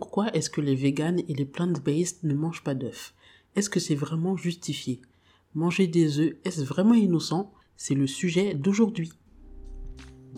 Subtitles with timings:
[0.00, 3.14] Pourquoi est-ce que les véganes et les plant-based ne mangent pas d'œufs?
[3.56, 5.00] Est-ce que c'est vraiment justifié?
[5.56, 7.52] Manger des œufs, est-ce vraiment innocent?
[7.76, 9.10] C'est le sujet d'aujourd'hui.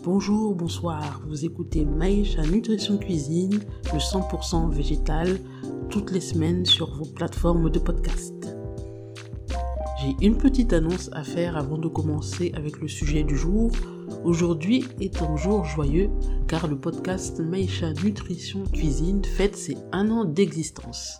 [0.03, 3.59] Bonjour, bonsoir, vous écoutez Maïcha Nutrition Cuisine,
[3.93, 5.39] le 100% végétal,
[5.91, 8.33] toutes les semaines sur vos plateformes de podcast.
[10.01, 13.69] J'ai une petite annonce à faire avant de commencer avec le sujet du jour.
[14.23, 16.11] Aujourd'hui est un jour joyeux
[16.47, 21.19] car le podcast Maïcha Nutrition Cuisine fête ses un an d'existence.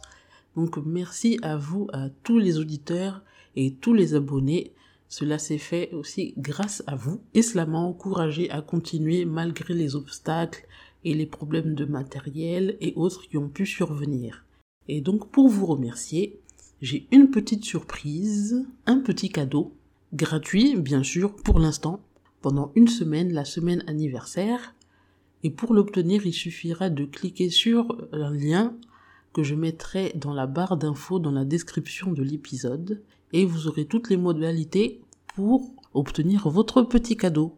[0.55, 3.23] Donc merci à vous, à tous les auditeurs
[3.55, 4.73] et tous les abonnés.
[5.07, 9.95] Cela s'est fait aussi grâce à vous et cela m'a encouragé à continuer malgré les
[9.95, 10.67] obstacles
[11.03, 14.45] et les problèmes de matériel et autres qui ont pu survenir.
[14.87, 16.39] Et donc pour vous remercier,
[16.83, 19.73] j'ai une petite surprise, un petit cadeau,
[20.13, 21.99] gratuit bien sûr pour l'instant,
[22.41, 24.75] pendant une semaine, la semaine anniversaire.
[25.43, 28.75] Et pour l'obtenir, il suffira de cliquer sur un lien
[29.33, 33.01] que je mettrai dans la barre d'infos dans la description de l'épisode
[33.33, 35.01] et vous aurez toutes les modalités
[35.35, 37.57] pour obtenir votre petit cadeau.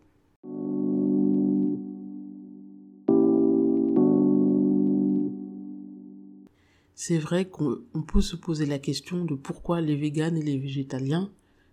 [6.95, 11.31] C'est vrai qu'on peut se poser la question de pourquoi les véganes et les végétaliens,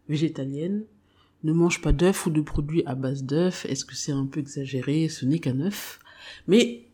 [0.08, 0.86] végétaliennes,
[1.42, 3.64] ne mangent pas d'œufs ou de produits à base d'œufs.
[3.66, 5.08] Est-ce que c'est un peu exagéré?
[5.08, 6.00] Ce n'est qu'un œuf.
[6.46, 6.84] Mais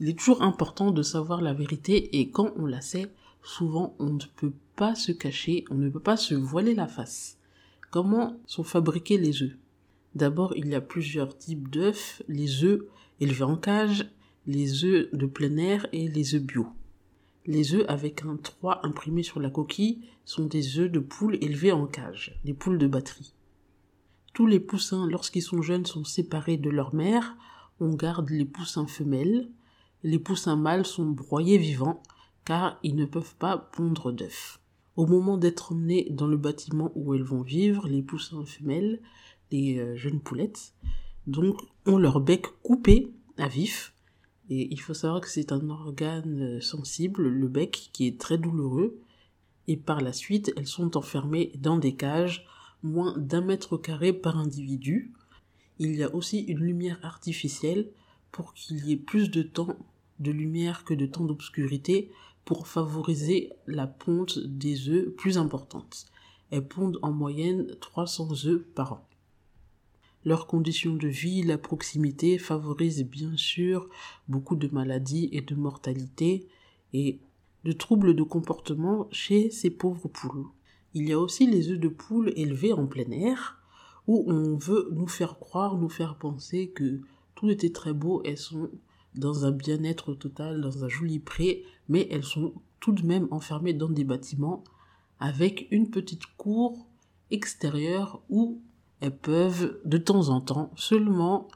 [0.00, 3.10] il est toujours important de savoir la vérité et quand on la sait,
[3.42, 7.38] souvent on ne peut pas se cacher, on ne peut pas se voiler la face.
[7.90, 9.56] Comment sont fabriqués les œufs?
[10.14, 12.82] D'abord, il y a plusieurs types d'œufs, les œufs
[13.20, 14.08] élevés en cage,
[14.46, 16.66] les œufs de plein air et les œufs bio.
[17.46, 21.72] Les œufs avec un 3 imprimé sur la coquille sont des œufs de poules élevés
[21.72, 23.32] en cage, des poules de batterie.
[24.38, 27.34] Tous les poussins, lorsqu'ils sont jeunes, sont séparés de leur mère.
[27.80, 29.50] On garde les poussins femelles.
[30.04, 32.04] Les poussins mâles sont broyés vivants,
[32.44, 34.60] car ils ne peuvent pas pondre d'œufs.
[34.94, 39.00] Au moment d'être emmenés dans le bâtiment où elles vont vivre, les poussins femelles,
[39.50, 40.72] les euh, jeunes poulettes,
[41.26, 43.92] donc ont leur bec coupé à vif
[44.50, 48.38] et il faut savoir que c'est un organe euh, sensible, le bec, qui est très
[48.38, 49.00] douloureux.
[49.66, 52.46] Et par la suite, elles sont enfermées dans des cages,
[52.82, 55.12] moins d'un mètre carré par individu.
[55.78, 57.90] Il y a aussi une lumière artificielle
[58.32, 59.76] pour qu'il y ait plus de temps
[60.18, 62.10] de lumière que de temps d'obscurité
[62.44, 66.06] pour favoriser la ponte des œufs plus importante.
[66.50, 69.08] Elles pondent en moyenne 300 œufs par an.
[70.24, 73.88] Leurs conditions de vie, la proximité favorisent bien sûr
[74.28, 76.48] beaucoup de maladies et de mortalité
[76.92, 77.20] et
[77.64, 80.46] de troubles de comportement chez ces pauvres poules.
[80.94, 83.58] Il y a aussi les œufs de poule élevés en plein air
[84.06, 87.00] où on veut nous faire croire, nous faire penser que
[87.34, 88.70] tout était très beau, elles sont
[89.14, 93.74] dans un bien-être total, dans un joli pré, mais elles sont tout de même enfermées
[93.74, 94.64] dans des bâtiments
[95.20, 96.86] avec une petite cour
[97.30, 98.60] extérieure où
[99.00, 101.48] elles peuvent de temps en temps seulement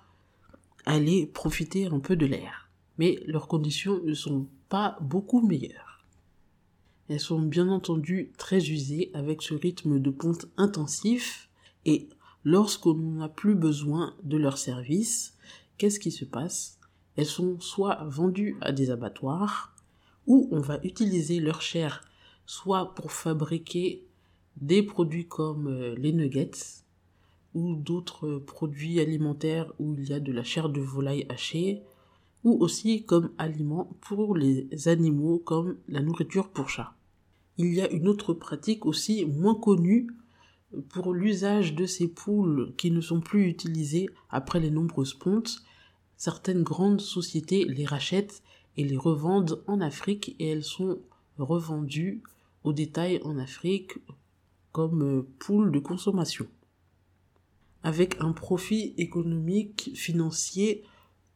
[0.84, 2.68] aller profiter un peu de l'air.
[2.98, 5.91] Mais leurs conditions ne sont pas beaucoup meilleures.
[7.08, 11.48] Elles sont bien entendu très usées avec ce rythme de ponte intensif
[11.84, 12.08] et
[12.44, 15.36] lorsqu'on n'a plus besoin de leurs services,
[15.78, 16.78] qu'est-ce qui se passe?
[17.16, 19.74] Elles sont soit vendues à des abattoirs
[20.26, 22.04] ou on va utiliser leur chair
[22.46, 24.04] soit pour fabriquer
[24.56, 26.82] des produits comme euh, les nuggets
[27.54, 31.82] ou d'autres produits alimentaires où il y a de la chair de volaille hachée,
[32.44, 36.94] ou aussi comme aliment pour les animaux comme la nourriture pour chat.
[37.58, 40.08] Il y a une autre pratique aussi moins connue
[40.88, 45.62] pour l'usage de ces poules qui ne sont plus utilisées après les nombreuses pontes.
[46.16, 48.42] Certaines grandes sociétés les rachètent
[48.76, 50.98] et les revendent en Afrique et elles sont
[51.38, 52.22] revendues
[52.64, 53.98] au détail en Afrique
[54.72, 56.46] comme poules de consommation
[57.82, 60.84] avec un profit économique, financier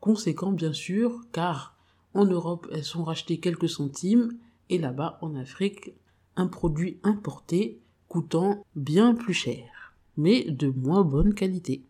[0.00, 1.76] conséquent bien sûr, car
[2.14, 4.36] en Europe elles sont rachetées quelques centimes
[4.68, 5.92] et là-bas en Afrique
[6.36, 11.82] un produit importé coûtant bien plus cher, mais de moins bonne qualité.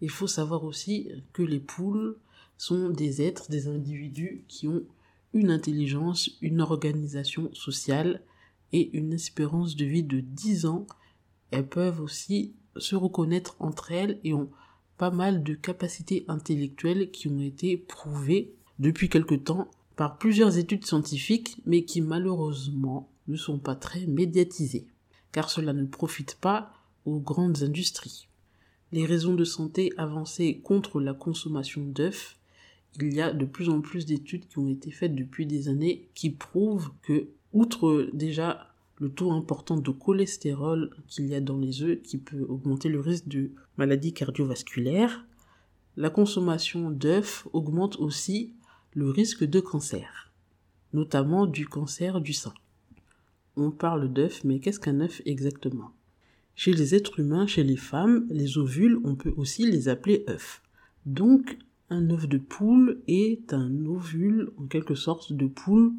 [0.00, 2.18] Il faut savoir aussi que les poules
[2.58, 4.82] sont des êtres, des individus qui ont
[5.32, 8.22] une intelligence, une organisation sociale
[8.72, 10.86] et une espérance de vie de 10 ans.
[11.54, 14.50] Elles peuvent aussi se reconnaître entre elles et ont
[14.98, 20.84] pas mal de capacités intellectuelles qui ont été prouvées depuis quelque temps par plusieurs études
[20.84, 24.88] scientifiques mais qui malheureusement ne sont pas très médiatisées
[25.30, 26.72] car cela ne profite pas
[27.04, 28.26] aux grandes industries.
[28.90, 32.36] les raisons de santé avancées contre la consommation d'œufs,
[33.00, 36.08] il y a de plus en plus d'études qui ont été faites depuis des années
[36.14, 41.82] qui prouvent que, outre déjà le taux important de cholestérol qu'il y a dans les
[41.82, 45.26] œufs qui peut augmenter le risque de maladies cardiovasculaires,
[45.96, 48.52] la consommation d'œufs augmente aussi
[48.92, 50.32] le risque de cancer,
[50.92, 52.54] notamment du cancer du sein.
[53.56, 55.92] On parle d'œufs, mais qu'est-ce qu'un œuf exactement?
[56.56, 60.62] Chez les êtres humains, chez les femmes, les ovules, on peut aussi les appeler œufs.
[61.06, 61.58] Donc,
[61.90, 65.92] un œuf de poule est un ovule, en quelque sorte, de poule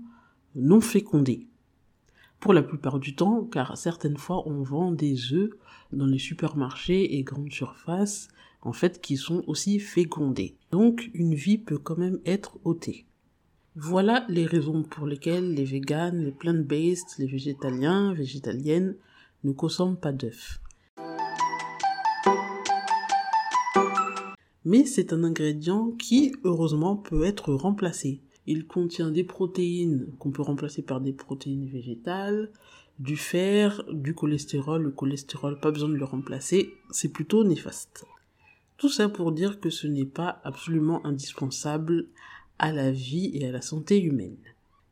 [0.56, 1.48] non fécondé.
[2.54, 5.50] La plupart du temps, car certaines fois on vend des œufs
[5.92, 8.30] dans les supermarchés et grandes surfaces,
[8.62, 10.56] en fait, qui sont aussi fécondés.
[10.72, 13.08] Donc, une vie peut quand même être ôtée.
[13.76, 18.96] Voilà les raisons pour lesquelles les véganes, les plant-based, les végétaliens, végétaliennes
[19.44, 20.62] ne consomment pas d'œufs.
[24.64, 28.22] Mais c'est un ingrédient qui, heureusement, peut être remplacé.
[28.48, 32.52] Il contient des protéines qu'on peut remplacer par des protéines végétales,
[33.00, 34.84] du fer, du cholestérol.
[34.84, 38.06] Le cholestérol, pas besoin de le remplacer, c'est plutôt néfaste.
[38.78, 42.08] Tout ça pour dire que ce n'est pas absolument indispensable
[42.60, 44.38] à la vie et à la santé humaine.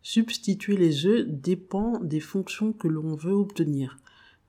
[0.01, 3.97] Substituer les œufs dépend des fonctions que l'on veut obtenir.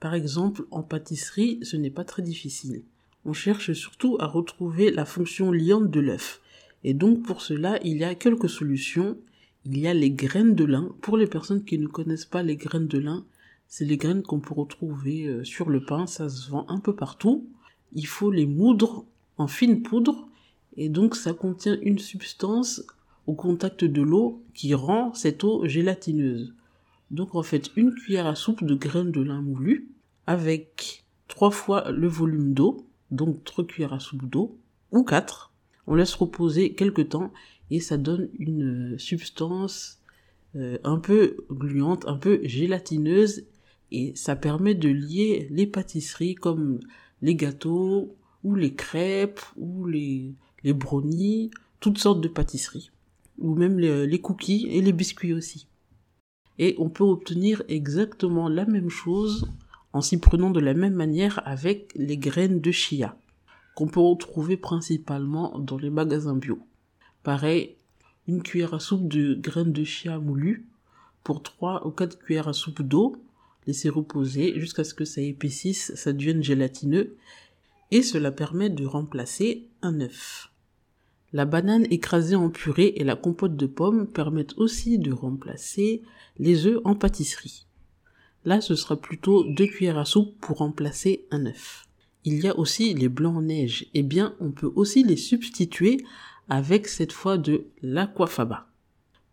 [0.01, 2.83] Par exemple, en pâtisserie, ce n'est pas très difficile.
[3.25, 6.41] On cherche surtout à retrouver la fonction liante de l'œuf.
[6.85, 9.17] Et donc pour cela, il y a quelques solutions.
[9.65, 10.95] Il y a les graines de lin.
[11.01, 13.25] Pour les personnes qui ne connaissent pas les graines de lin,
[13.67, 16.95] c'est les graines qu'on peut retrouver euh, sur le pain, ça se vend un peu
[16.95, 17.49] partout.
[17.95, 19.05] Il faut les moudre
[19.39, 20.29] en fine poudre
[20.77, 22.85] et donc ça contient une substance
[23.27, 26.55] au contact de l'eau qui rend cette eau gélatineuse.
[27.11, 29.89] Donc en fait une cuillère à soupe de graines de lin moulu
[30.27, 34.59] avec trois fois le volume d'eau, donc trois cuillères à soupe d'eau
[34.93, 35.54] ou quatre.
[35.87, 37.33] On laisse reposer quelques temps
[37.71, 40.01] et ça donne une substance
[40.57, 43.45] euh, un peu gluante, un peu gélatineuse
[43.91, 46.81] et ça permet de lier les pâtisseries comme
[47.23, 51.51] les gâteaux ou les crêpes ou les, les brownies,
[51.81, 52.91] toutes sortes de pâtisseries
[53.39, 55.67] ou même les, cookies et les biscuits aussi.
[56.59, 59.51] Et on peut obtenir exactement la même chose
[59.93, 63.17] en s'y prenant de la même manière avec les graines de chia,
[63.75, 66.59] qu'on peut retrouver principalement dans les magasins bio.
[67.23, 67.77] Pareil,
[68.27, 70.67] une cuillère à soupe de graines de chia moulues
[71.23, 73.17] pour 3 ou 4 cuillères à soupe d'eau,
[73.67, 77.17] laisser reposer jusqu'à ce que ça épaississe, ça devienne gélatineux,
[77.91, 80.51] et cela permet de remplacer un œuf.
[81.33, 86.03] La banane écrasée en purée et la compote de pommes permettent aussi de remplacer
[86.39, 87.67] les œufs en pâtisserie.
[88.45, 91.89] Là, ce sera plutôt deux cuillères à soupe pour remplacer un œuf.
[92.25, 93.87] Il y a aussi les blancs neige.
[93.95, 96.05] Eh bien, on peut aussi les substituer
[96.49, 98.69] avec cette fois de l'aquafaba.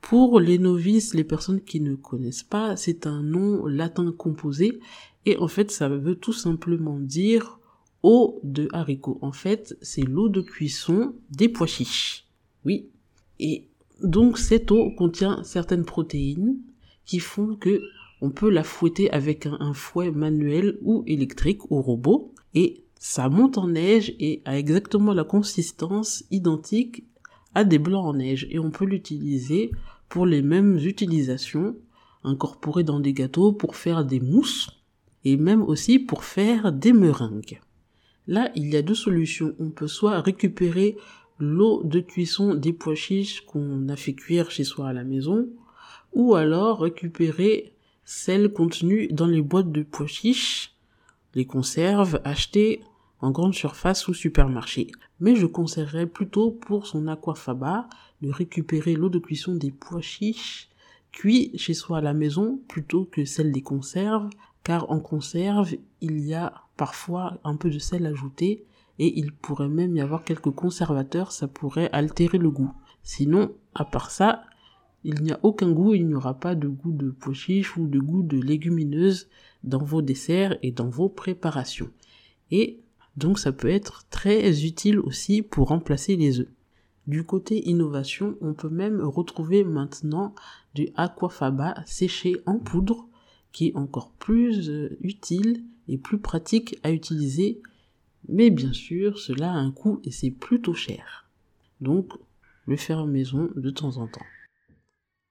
[0.02, 4.80] Pour les novices, les personnes qui ne connaissent pas, c'est un nom latin composé
[5.26, 7.60] et en fait, ça veut tout simplement dire
[8.04, 9.20] eau de haricot.
[9.22, 12.26] En fait, c'est l'eau de cuisson des pois chiches.
[12.66, 12.88] Oui.
[13.40, 13.68] Et
[14.02, 16.58] donc cette eau contient certaines protéines
[17.06, 17.82] qui font que
[18.22, 23.58] on peut la fouetter avec un, fouet manuel ou électrique au robot et ça monte
[23.58, 27.04] en neige et a exactement la consistance identique
[27.56, 29.72] à des blancs en neige et on peut l'utiliser
[30.08, 31.76] pour les mêmes utilisations
[32.24, 34.70] incorporées dans des gâteaux pour faire des mousses
[35.26, 37.60] et même aussi pour faire des meringues.
[38.28, 39.56] Là, il y a deux solutions.
[39.60, 40.96] On peut soit récupérer
[41.40, 45.50] l'eau de cuisson des pois chiches qu'on a fait cuire chez soi à la maison,
[46.14, 47.74] ou alors récupérer
[48.14, 50.76] celle contenue dans les boîtes de pois chiches,
[51.34, 52.84] les conserves achetées
[53.22, 54.92] en grande surface ou supermarché.
[55.22, 57.88] Mais je conseillerais plutôt pour son aquafaba
[58.22, 60.70] de récupérer l'eau de cuisson des pois chiches
[61.14, 64.30] cuits chez soi à la maison plutôt que celle des conserves,
[64.66, 68.66] car en conserve, il y a parfois un peu de sel ajouté
[69.00, 72.74] et il pourrait même y avoir quelques conservateurs, ça pourrait altérer le goût.
[73.04, 74.44] Sinon, à part ça,
[75.04, 77.34] il n'y a aucun goût, il n'y aura pas de goût de pois
[77.78, 79.28] ou de goût de légumineuse
[79.64, 81.90] dans vos desserts et dans vos préparations.
[82.52, 82.80] Et
[83.18, 86.50] donc ça peut être très utile aussi pour remplacer les œufs.
[87.08, 90.36] Du côté innovation, on peut même retrouver maintenant
[90.76, 93.08] du aquafaba séché en poudre
[93.52, 97.62] qui est encore plus euh, utile et plus pratique à utiliser,
[98.30, 101.28] mais bien sûr cela a un coût et c'est plutôt cher.
[101.82, 102.14] Donc
[102.68, 104.22] le faire maison de temps en temps.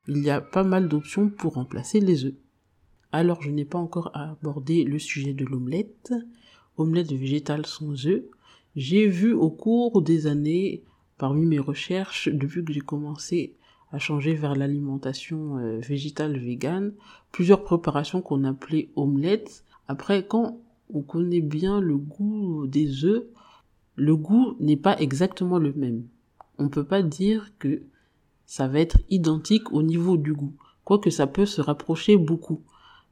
[0.08, 2.34] Il y a pas mal d'options pour remplacer les œufs.
[3.12, 6.14] Alors je n'ai pas encore abordé le sujet de l'omelette.
[6.76, 8.24] Omelette végétale sans œufs.
[8.76, 10.84] J'ai vu au cours des années,
[11.18, 13.56] parmi mes recherches, depuis que j'ai commencé
[13.92, 16.94] à changer vers l'alimentation euh, végétale végane,
[17.32, 19.64] plusieurs préparations qu'on appelait omelettes.
[19.88, 20.60] Après, quand
[20.94, 23.24] on connaît bien le goût des œufs,
[23.96, 26.04] le goût n'est pas exactement le même.
[26.58, 27.82] On peut pas dire que
[28.50, 30.52] ça va être identique au niveau du goût,
[30.82, 32.64] quoique ça peut se rapprocher beaucoup,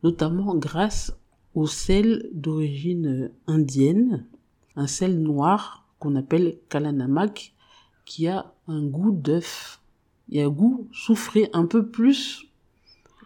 [0.02, 1.16] notamment grâce
[1.54, 4.26] au sel d'origine indienne,
[4.74, 7.54] un sel noir qu'on appelle kalanamak,
[8.04, 9.80] qui a un goût d'œuf.
[10.28, 12.48] Il a un goût souffré un peu plus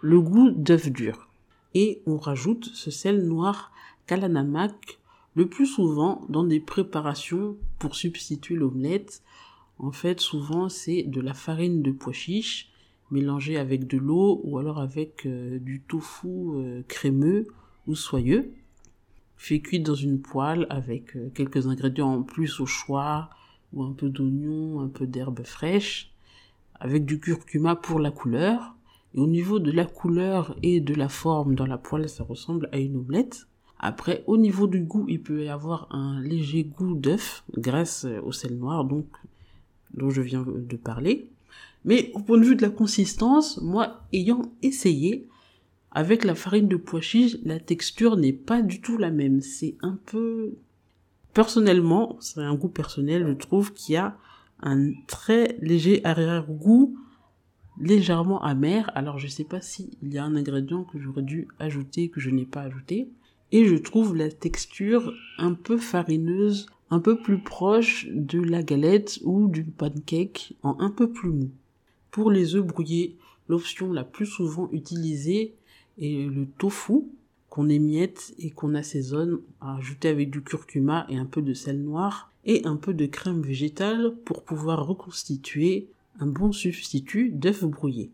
[0.02, 1.30] le goût d'œuf dur.
[1.72, 3.72] Et on rajoute ce sel noir
[4.06, 4.98] kalanamak
[5.34, 9.22] le plus souvent dans des préparations pour substituer l'omelette.
[9.82, 12.72] En fait, souvent c'est de la farine de pois chiche
[13.10, 17.48] mélangée avec de l'eau ou alors avec euh, du tofu euh, crémeux
[17.88, 18.54] ou soyeux,
[19.36, 23.28] fait cuire dans une poêle avec euh, quelques ingrédients en plus au choix
[23.72, 26.12] ou un peu d'oignon, un peu d'herbe fraîche,
[26.78, 28.76] avec du curcuma pour la couleur.
[29.14, 32.68] Et au niveau de la couleur et de la forme dans la poêle, ça ressemble
[32.70, 33.48] à une omelette.
[33.78, 38.30] Après, au niveau du goût, il peut y avoir un léger goût d'œuf grâce au
[38.30, 39.06] sel noir, donc
[39.94, 41.28] dont je viens de parler.
[41.84, 45.26] Mais au point de vue de la consistance, moi, ayant essayé,
[45.90, 49.40] avec la farine de pois chiche, la texture n'est pas du tout la même.
[49.40, 50.54] C'est un peu...
[51.34, 54.16] Personnellement, c'est un goût personnel, je trouve qu'il y a
[54.60, 56.96] un très léger arrière-goût
[57.80, 58.90] légèrement amer.
[58.94, 62.30] Alors je sais pas s'il y a un ingrédient que j'aurais dû ajouter, que je
[62.30, 63.08] n'ai pas ajouté
[63.52, 69.18] et je trouve la texture un peu farineuse, un peu plus proche de la galette
[69.24, 71.50] ou du pancake en un peu plus mou.
[72.10, 73.16] Pour les œufs brouillés,
[73.48, 75.54] l'option la plus souvent utilisée
[75.98, 77.04] est le tofu
[77.48, 81.80] qu'on émiette et qu'on assaisonne à ajouter avec du curcuma et un peu de sel
[81.80, 85.88] noir et un peu de crème végétale pour pouvoir reconstituer
[86.20, 88.10] un bon substitut d'œufs brouillés.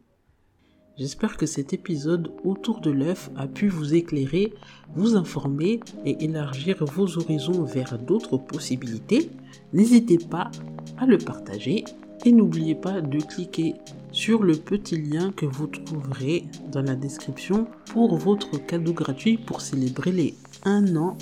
[0.98, 4.52] J'espère que cet épisode autour de l'œuf a pu vous éclairer,
[4.96, 9.30] vous informer et élargir vos horizons vers d'autres possibilités.
[9.72, 10.50] N'hésitez pas
[10.98, 11.84] à le partager
[12.24, 13.74] et n'oubliez pas de cliquer
[14.10, 19.60] sur le petit lien que vous trouverez dans la description pour votre cadeau gratuit pour
[19.60, 21.16] célébrer les 1 an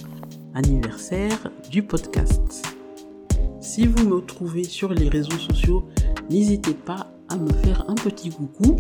[0.55, 2.67] anniversaire du podcast.
[3.61, 5.87] Si vous me trouvez sur les réseaux sociaux,
[6.31, 8.77] n'hésitez pas à me faire un petit coucou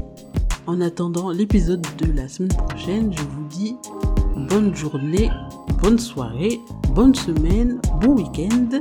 [0.67, 3.77] en attendant l'épisode de la semaine prochaine, je vous dis
[4.49, 5.31] bonne journée,
[5.83, 6.61] bonne soirée,
[6.95, 8.81] bonne semaine, bon week-end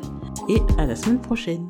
[0.49, 1.65] et à la semaine prochaine.